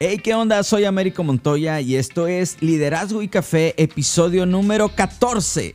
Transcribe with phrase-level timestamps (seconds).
[0.00, 0.62] Hey, ¿qué onda?
[0.62, 5.74] Soy Américo Montoya y esto es Liderazgo y Café, episodio número 14.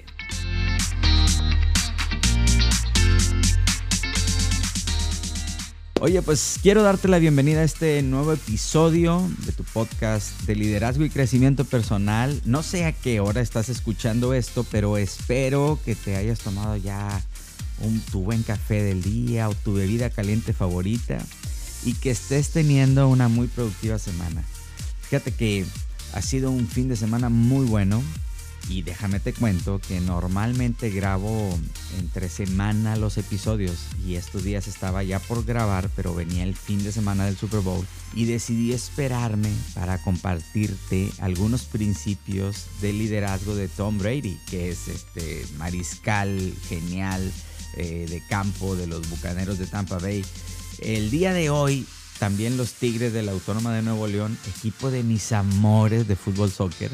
[5.99, 11.03] Oye, pues quiero darte la bienvenida a este nuevo episodio de tu podcast de liderazgo
[11.03, 12.42] y crecimiento personal.
[12.46, 17.21] No sé a qué hora estás escuchando esto, pero espero que te hayas tomado ya
[18.09, 21.17] tu buen café del día o tu bebida caliente favorita
[21.86, 24.44] y que estés teniendo una muy productiva semana.
[25.02, 25.66] Fíjate que
[26.13, 28.02] ha sido un fin de semana muy bueno
[28.70, 31.57] y déjame te cuento que normalmente grabo
[31.99, 36.84] entre semana los episodios y estos días estaba ya por grabar, pero venía el fin
[36.84, 43.68] de semana del Super Bowl y decidí esperarme para compartirte algunos principios de liderazgo de
[43.68, 47.31] Tom Brady, que es este mariscal genial
[47.76, 50.23] eh, de campo de los Bucaneros de Tampa Bay
[50.83, 51.85] el día de hoy,
[52.19, 56.51] también los Tigres de la Autónoma de Nuevo León, equipo de mis amores de fútbol
[56.51, 56.91] soccer,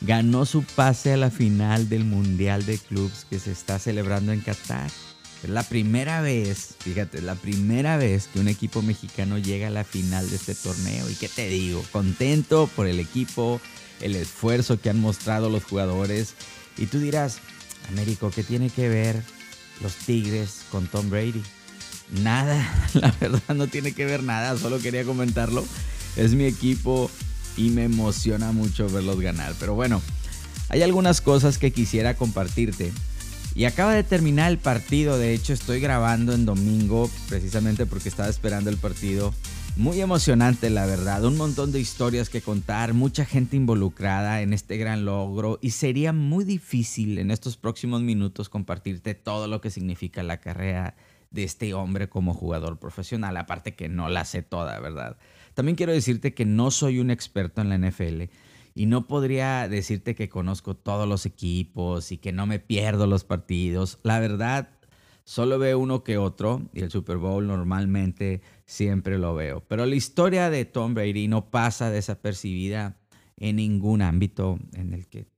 [0.00, 4.40] ganó su pase a la final del Mundial de Clubs que se está celebrando en
[4.40, 4.90] Qatar.
[5.42, 9.84] Es la primera vez, fíjate, la primera vez que un equipo mexicano llega a la
[9.84, 11.08] final de este torneo.
[11.10, 11.84] ¿Y qué te digo?
[11.92, 13.60] Contento por el equipo,
[14.00, 16.34] el esfuerzo que han mostrado los jugadores.
[16.78, 17.38] Y tú dirás,
[17.88, 19.22] Américo, ¿qué tiene que ver
[19.82, 21.42] los Tigres con Tom Brady?
[22.22, 25.64] Nada, la verdad no tiene que ver nada, solo quería comentarlo.
[26.16, 27.10] Es mi equipo
[27.56, 29.54] y me emociona mucho verlos ganar.
[29.58, 30.00] Pero bueno,
[30.68, 32.92] hay algunas cosas que quisiera compartirte.
[33.56, 38.28] Y acaba de terminar el partido, de hecho estoy grabando en domingo precisamente porque estaba
[38.28, 39.32] esperando el partido.
[39.76, 44.76] Muy emocionante la verdad, un montón de historias que contar, mucha gente involucrada en este
[44.76, 50.22] gran logro y sería muy difícil en estos próximos minutos compartirte todo lo que significa
[50.22, 50.94] la carrera
[51.34, 55.16] de este hombre como jugador profesional, aparte que no la sé toda, ¿verdad?
[55.54, 58.22] También quiero decirte que no soy un experto en la NFL
[58.74, 63.24] y no podría decirte que conozco todos los equipos y que no me pierdo los
[63.24, 63.98] partidos.
[64.02, 64.70] La verdad,
[65.24, 69.62] solo veo uno que otro y el Super Bowl normalmente siempre lo veo.
[69.68, 72.96] Pero la historia de Tom Brady no pasa desapercibida
[73.36, 75.33] en ningún ámbito en el que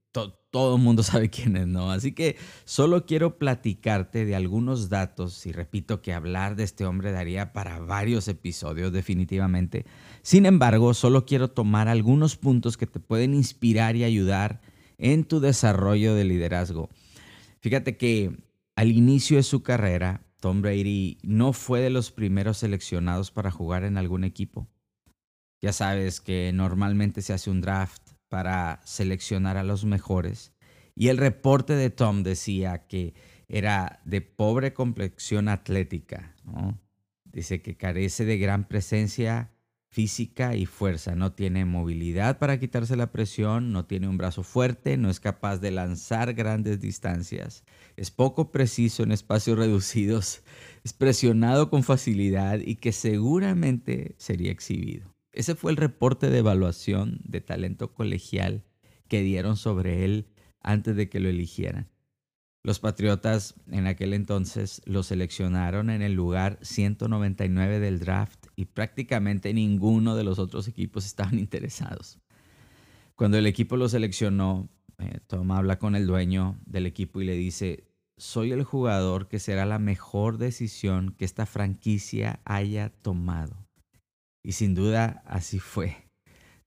[0.51, 1.91] todo el mundo sabe quién es, ¿no?
[1.91, 7.13] Así que solo quiero platicarte de algunos datos y repito que hablar de este hombre
[7.13, 9.85] daría para varios episodios definitivamente.
[10.23, 14.61] Sin embargo, solo quiero tomar algunos puntos que te pueden inspirar y ayudar
[14.99, 16.89] en tu desarrollo de liderazgo.
[17.61, 18.37] Fíjate que
[18.77, 23.85] al inicio de su carrera, Tom Brady no fue de los primeros seleccionados para jugar
[23.85, 24.69] en algún equipo.
[25.63, 28.06] Ya sabes que normalmente se hace un draft
[28.37, 30.53] para seleccionar a los mejores.
[30.95, 33.15] Y el reporte de Tom decía que
[33.49, 36.37] era de pobre complexión atlética.
[37.25, 39.53] Dice que carece de gran presencia
[39.89, 41.15] física y fuerza.
[41.15, 45.57] No tiene movilidad para quitarse la presión, no tiene un brazo fuerte, no es capaz
[45.57, 47.65] de lanzar grandes distancias,
[47.97, 50.43] es poco preciso en espacios reducidos,
[50.85, 55.16] es presionado con facilidad y que seguramente sería exhibido.
[55.37, 58.65] Ese fue el reporte de evaluación de talento colegial
[59.07, 60.29] que dieron sobre él
[60.63, 61.91] antes de que lo eligieran.
[62.63, 69.53] Los Patriotas en aquel entonces lo seleccionaron en el lugar 199 del draft y prácticamente
[69.53, 72.19] ninguno de los otros equipos estaban interesados.
[73.15, 77.35] Cuando el equipo lo seleccionó, eh, Tom habla con el dueño del equipo y le
[77.35, 77.85] dice,
[78.17, 83.66] soy el jugador que será la mejor decisión que esta franquicia haya tomado.
[84.47, 86.09] Y sin duda así fue.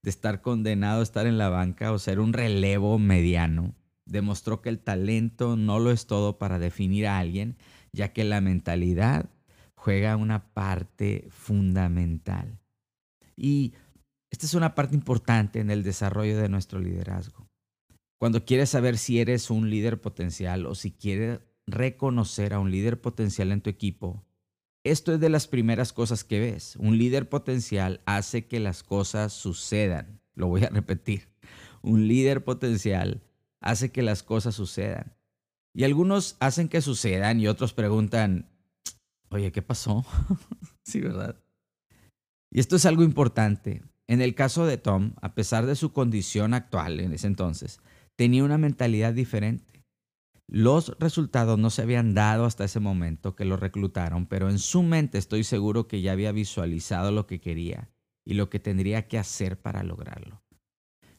[0.04, 3.74] De estar condenado a estar en la banca o ser un relevo mediano,
[4.06, 7.56] demostró que el talento no lo es todo para definir a alguien,
[7.94, 9.30] ya que la mentalidad
[9.76, 12.60] juega una parte fundamental.
[13.38, 13.76] Y
[14.30, 17.48] esta es una parte importante en el desarrollo de nuestro liderazgo.
[18.20, 23.00] Cuando quieres saber si eres un líder potencial o si quieres reconocer a un líder
[23.00, 24.26] potencial en tu equipo,
[24.92, 26.76] esto es de las primeras cosas que ves.
[26.78, 30.22] Un líder potencial hace que las cosas sucedan.
[30.36, 31.28] Lo voy a repetir.
[31.82, 33.22] Un líder potencial
[33.62, 35.16] hace que las cosas sucedan.
[35.74, 38.50] Y algunos hacen que sucedan y otros preguntan,
[39.30, 40.06] oye, ¿qué pasó?
[40.84, 41.36] sí, ¿verdad?
[42.52, 43.84] Y esto es algo importante.
[44.08, 47.80] En el caso de Tom, a pesar de su condición actual en ese entonces,
[48.16, 49.79] tenía una mentalidad diferente.
[50.52, 54.82] Los resultados no se habían dado hasta ese momento que lo reclutaron, pero en su
[54.82, 57.92] mente estoy seguro que ya había visualizado lo que quería
[58.26, 60.42] y lo que tendría que hacer para lograrlo.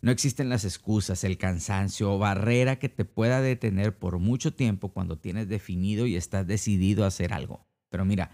[0.01, 4.89] No existen las excusas, el cansancio o barrera que te pueda detener por mucho tiempo
[4.93, 7.69] cuando tienes definido y estás decidido a hacer algo.
[7.89, 8.33] Pero mira,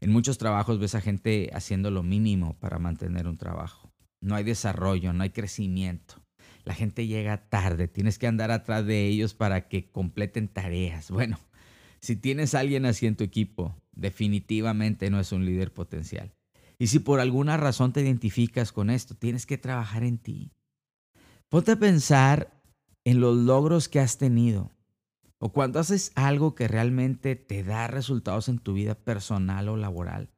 [0.00, 3.92] en muchos trabajos ves a gente haciendo lo mínimo para mantener un trabajo.
[4.20, 6.22] no hay desarrollo, no hay crecimiento.
[6.68, 11.10] La gente llega tarde, tienes que andar atrás de ellos para que completen tareas.
[11.18, 11.40] Bueno,
[11.98, 16.34] si tienes alguien así en tu equipo, definitivamente no es un líder potencial.
[16.78, 20.52] Y si por alguna razón te identificas con esto, tienes que trabajar en ti.
[21.48, 22.60] Ponte a pensar
[23.02, 24.70] en los logros que has tenido
[25.38, 30.28] o cuando haces algo que realmente te da resultados en tu vida personal o laboral.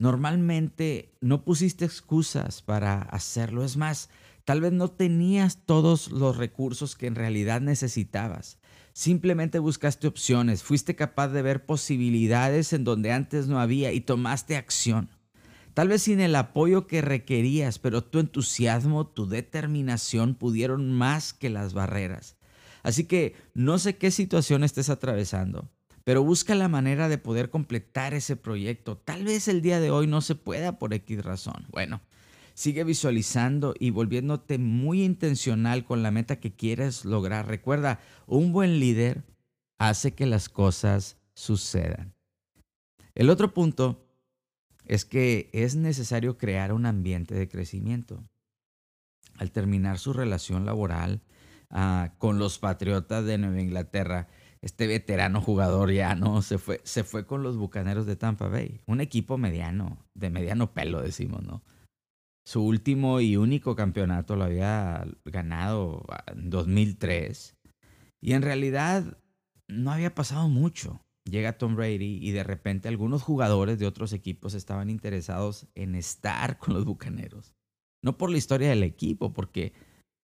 [0.00, 3.62] Normalmente no pusiste excusas para hacerlo.
[3.62, 4.10] Es más,
[4.50, 8.58] tal vez no tenías todos los recursos que en realidad necesitabas.
[8.92, 14.56] Simplemente buscaste opciones, fuiste capaz de ver posibilidades en donde antes no había y tomaste
[14.56, 15.08] acción.
[15.72, 21.48] Tal vez sin el apoyo que requerías, pero tu entusiasmo, tu determinación pudieron más que
[21.48, 22.36] las barreras.
[22.82, 25.70] Así que no sé qué situación estés atravesando,
[26.02, 28.96] pero busca la manera de poder completar ese proyecto.
[28.96, 31.66] Tal vez el día de hoy no se pueda por X razón.
[31.70, 32.00] Bueno,
[32.60, 37.48] sigue visualizando y volviéndote muy intencional con la meta que quieres lograr.
[37.48, 39.24] Recuerda, un buen líder
[39.78, 42.12] hace que las cosas sucedan.
[43.14, 44.06] El otro punto
[44.84, 48.22] es que es necesario crear un ambiente de crecimiento.
[49.38, 51.22] Al terminar su relación laboral
[51.70, 54.28] ah, con los Patriotas de Nueva Inglaterra,
[54.60, 58.82] este veterano jugador ya no se fue, se fue con los Bucaneros de Tampa Bay,
[58.84, 61.62] un equipo mediano, de mediano pelo decimos, ¿no?
[62.44, 67.56] Su último y único campeonato lo había ganado en 2003
[68.22, 69.18] y en realidad
[69.68, 74.54] no había pasado mucho llega Tom Brady y de repente algunos jugadores de otros equipos
[74.54, 77.54] estaban interesados en estar con los Bucaneros.
[78.02, 79.72] No por la historia del equipo, porque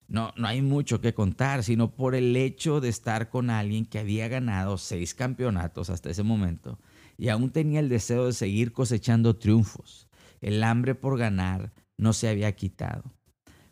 [0.08, 3.98] no, no hay mucho que contar, sino por el hecho de estar con alguien que
[3.98, 6.78] había ganado seis campeonatos hasta ese momento
[7.18, 10.08] y aún tenía el deseo de seguir cosechando triunfos.
[10.40, 13.04] El hambre por ganar no se había quitado.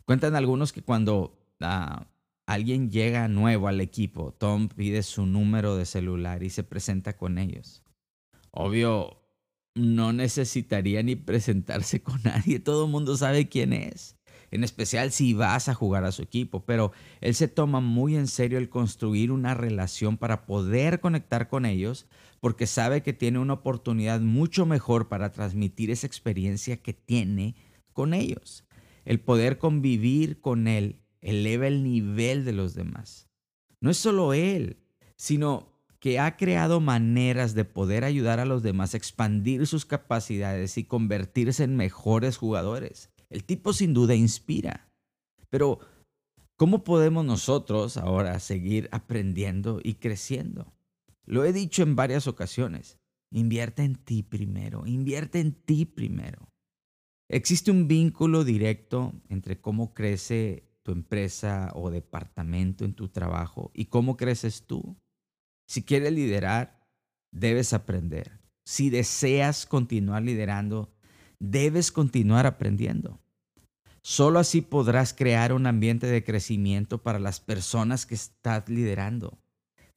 [0.05, 2.07] Cuentan algunos que cuando ah,
[2.45, 7.37] alguien llega nuevo al equipo, Tom pide su número de celular y se presenta con
[7.37, 7.83] ellos.
[8.51, 9.25] Obvio,
[9.75, 14.15] no necesitaría ni presentarse con nadie, todo el mundo sabe quién es,
[14.51, 18.27] en especial si vas a jugar a su equipo, pero él se toma muy en
[18.27, 22.07] serio el construir una relación para poder conectar con ellos,
[22.39, 27.55] porque sabe que tiene una oportunidad mucho mejor para transmitir esa experiencia que tiene
[27.95, 28.65] con ellos,
[29.05, 33.29] el poder convivir con él eleva el nivel de los demás.
[33.79, 34.83] No es solo él,
[35.15, 40.77] sino que ha creado maneras de poder ayudar a los demás a expandir sus capacidades
[40.77, 43.09] y convertirse en mejores jugadores.
[43.29, 44.91] El tipo sin duda inspira.
[45.49, 45.79] Pero,
[46.57, 50.73] ¿cómo podemos nosotros ahora seguir aprendiendo y creciendo?
[51.25, 52.99] Lo he dicho en varias ocasiones.
[53.31, 56.49] Invierte en ti primero, invierte en ti primero.
[57.27, 63.85] Existe un vínculo directo entre cómo crece tu empresa o departamento, en tu trabajo y
[63.85, 64.95] cómo creces tú.
[65.67, 66.87] Si quieres liderar,
[67.31, 68.39] debes aprender.
[68.63, 70.93] Si deseas continuar liderando,
[71.39, 73.19] debes continuar aprendiendo.
[74.03, 79.39] Solo así podrás crear un ambiente de crecimiento para las personas que estás liderando.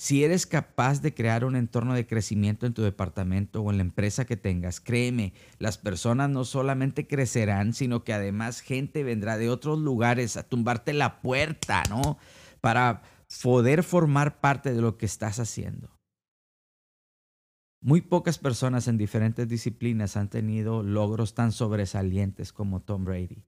[0.00, 3.82] Si eres capaz de crear un entorno de crecimiento en tu departamento o en la
[3.82, 9.50] empresa que tengas, créeme, las personas no solamente crecerán, sino que además gente vendrá de
[9.50, 12.16] otros lugares a tumbarte la puerta, ¿no?
[12.60, 13.02] Para
[13.42, 15.90] poder formar parte de lo que estás haciendo.
[17.80, 23.44] Muy pocas personas en diferentes disciplinas han tenido logros tan sobresalientes como Tom Brady.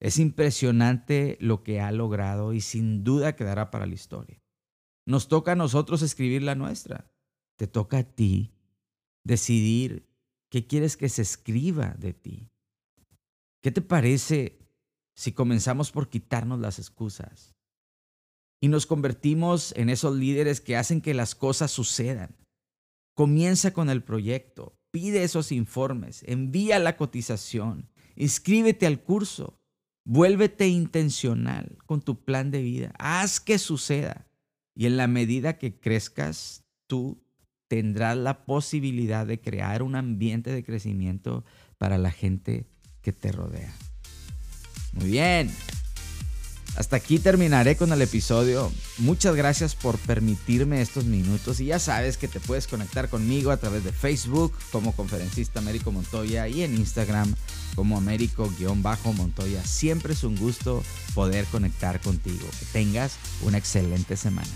[0.00, 4.42] Es impresionante lo que ha logrado y sin duda quedará para la historia.
[5.06, 7.10] Nos toca a nosotros escribir la nuestra.
[7.56, 8.52] Te toca a ti
[9.24, 10.08] decidir
[10.50, 12.50] qué quieres que se escriba de ti.
[13.62, 14.58] ¿Qué te parece
[15.16, 17.54] si comenzamos por quitarnos las excusas
[18.60, 22.36] y nos convertimos en esos líderes que hacen que las cosas sucedan?
[23.14, 29.58] Comienza con el proyecto, pide esos informes, envía la cotización, inscríbete al curso,
[30.04, 34.26] vuélvete intencional con tu plan de vida, haz que suceda.
[34.76, 37.24] Y en la medida que crezcas, tú
[37.66, 41.44] tendrás la posibilidad de crear un ambiente de crecimiento
[41.78, 42.66] para la gente
[43.00, 43.72] que te rodea.
[44.92, 45.50] Muy bien.
[46.76, 48.70] Hasta aquí terminaré con el episodio.
[48.98, 53.56] Muchas gracias por permitirme estos minutos y ya sabes que te puedes conectar conmigo a
[53.56, 57.34] través de Facebook como conferencista Américo Montoya y en Instagram
[57.74, 59.64] como Américo-Montoya.
[59.64, 60.82] Siempre es un gusto
[61.14, 62.46] poder conectar contigo.
[62.58, 64.50] Que tengas una excelente semana.